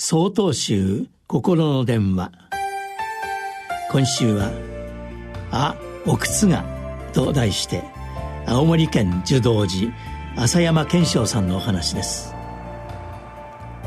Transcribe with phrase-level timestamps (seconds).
[0.00, 2.30] 総統集心の電話。
[3.90, 4.52] 今週は
[5.50, 5.74] 「あ
[6.06, 6.64] お靴が」
[7.12, 7.82] と題して
[8.46, 9.92] 青森県樹道寺
[10.36, 12.32] 浅山健昌さんのお話です。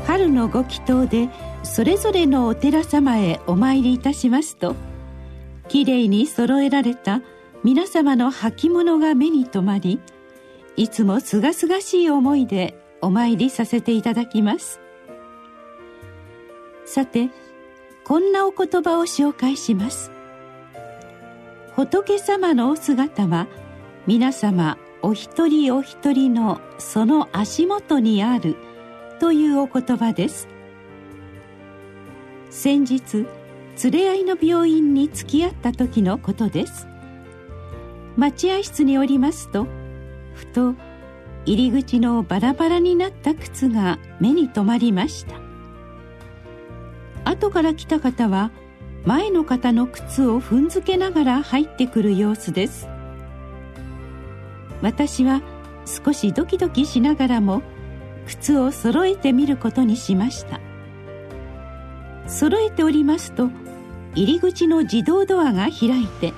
[0.04, 1.30] 春のご祈祷で
[1.62, 4.76] それぞれのお寺様へお参りいたしますと
[5.68, 7.22] きれいに揃えられた
[7.64, 9.98] 皆様の履物が目に留まり
[10.76, 14.82] いつもすがすがしい思いでお参りさせていただきます。
[16.92, 17.30] さて
[18.04, 20.10] こんなお言葉を紹介します。
[21.74, 23.46] 仏様のお姿は
[24.06, 28.56] 皆様お一人お一人のその足元にある
[29.20, 30.48] というお言葉です。
[32.50, 33.24] 先日
[33.84, 36.86] 連れ合いの病院に付き合った時のことです。
[38.18, 39.66] 待合室におりますと
[40.34, 40.74] ふと
[41.46, 45.41] 入り口のバラバラになった靴が目に留まりました。
[47.32, 48.50] 後から来た方は
[49.04, 52.88] 前の方の靴を踏んづけながら入ってくる様子です。
[54.82, 55.42] 私は
[55.86, 57.62] 少しドキドキしながらも
[58.26, 60.60] 靴を揃えてみることにしました。
[62.26, 63.50] 揃えておりますと
[64.14, 66.32] 入り口の自動ドアが開いて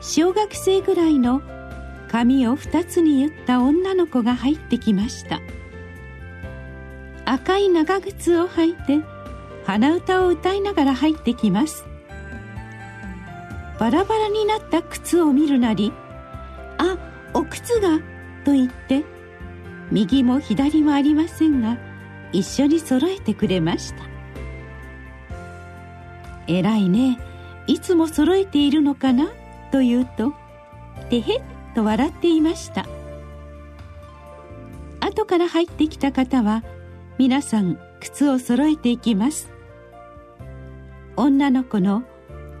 [0.00, 1.42] 小学生ぐらいの
[2.10, 5.40] 髪を二つに言った女の子が入ってきました。
[7.24, 9.17] 赤い長靴を履いて
[9.68, 11.84] 鼻歌を歌いながら入ってきます。
[13.78, 15.92] バラバラになった靴を見るなり
[16.78, 16.96] 「あ
[17.34, 17.98] お靴が」
[18.46, 19.04] と言って
[19.90, 21.76] 右も左もありませんが
[22.32, 24.04] 一緒に揃えてくれました
[26.46, 27.20] 偉いね
[27.66, 29.26] いつも揃えているのかな？
[29.70, 30.32] と言うと
[31.10, 31.42] 「てへっ」
[31.76, 32.86] と笑っていました。
[35.00, 36.64] 後から入ってきた方は
[37.18, 39.57] 皆さん靴を揃えていきます。
[41.18, 42.04] 女の子の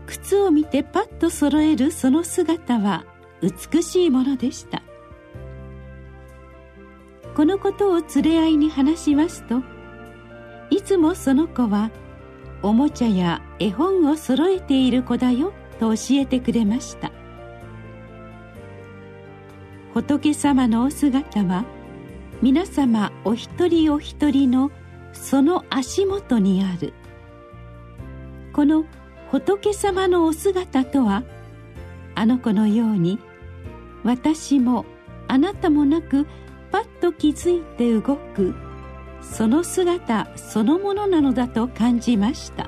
[0.06, 3.04] 靴を見てパッと揃えるその姿は
[3.40, 4.82] 美しいものでした。
[7.36, 9.62] このことを連れ合いに話しますと
[10.70, 11.92] いつもその子は
[12.60, 17.12] おもちゃや絵本を揃えている子だよと教えてくれました。
[19.94, 21.64] 仏様のお姿は
[22.42, 24.72] 皆様お一人お一人の
[25.12, 26.92] その足元にある。
[28.58, 28.86] この
[29.30, 31.22] 仏様のお姿とは
[32.16, 33.20] あの子のように
[34.02, 34.84] 私も
[35.28, 36.26] あなたもなく
[36.72, 38.56] パッと気づいて動く
[39.22, 42.64] その姿そのものなのだと感じました。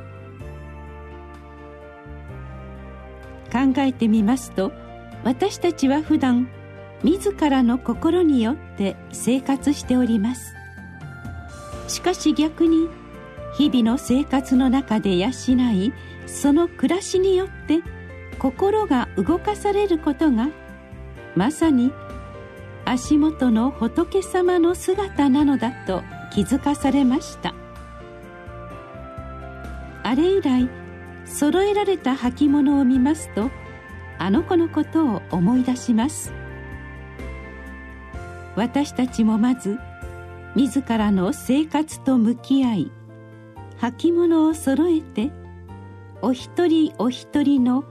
[3.50, 4.70] 考えてみますと
[5.24, 6.48] 私たちは普段
[7.02, 10.54] 自らの心によって生活しております。
[11.88, 12.88] しかし逆に
[13.54, 15.92] 日々の生活の中で養い
[16.26, 17.80] その暮らしによって
[18.38, 20.48] 心が動かされることが
[21.36, 21.92] まさに
[22.84, 26.02] 足元の仏様の姿なのだと
[26.32, 27.54] 気づかされました。
[30.02, 30.68] あれ以来
[31.24, 33.50] 揃えられた履物を見ますと
[34.18, 36.32] あの子のことを思い出します。
[38.56, 39.78] 私たちもまず
[40.56, 42.92] 自らの生活と向き合い
[43.80, 45.32] 履物を揃えて
[46.22, 47.84] お一人お一人の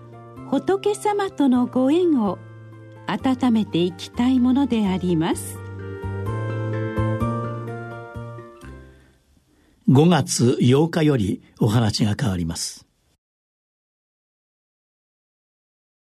[0.49, 2.37] 仏様とのご縁を
[3.07, 5.57] 温めていきたいものであります。
[9.89, 12.88] 5月8日よりお話が変わります。